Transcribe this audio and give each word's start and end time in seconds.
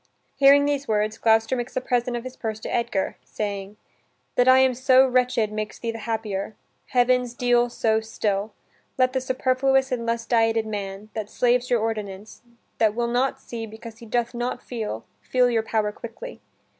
Hearing 0.37 0.65
these 0.65 0.87
words, 0.87 1.19
Gloucester 1.19 1.55
makes 1.55 1.75
a 1.75 1.79
present 1.79 2.17
of 2.17 2.23
his 2.23 2.35
purse 2.35 2.59
to 2.61 2.73
Edgar, 2.73 3.17
saying: 3.23 3.77
"That 4.33 4.47
I 4.47 4.57
am 4.57 4.73
so 4.73 5.05
wretched 5.05 5.51
Makes 5.51 5.77
thee 5.77 5.91
the 5.91 5.99
happier; 5.99 6.55
heavens, 6.87 7.35
deal 7.35 7.69
so 7.69 7.99
still, 8.01 8.51
Let 8.97 9.13
the 9.13 9.21
superfluous 9.21 9.91
and 9.91 10.07
lust 10.07 10.27
dieted 10.29 10.65
man, 10.65 11.09
That 11.13 11.29
slaves 11.29 11.69
your 11.69 11.81
ordinance, 11.81 12.41
that 12.79 12.95
will 12.95 13.09
not 13.09 13.39
see 13.39 13.67
Because 13.67 13.99
he 13.99 14.07
doth 14.07 14.33
not 14.33 14.63
feel, 14.63 15.05
feel 15.21 15.51
your 15.51 15.61
power 15.61 15.91
quickly. 15.91 16.41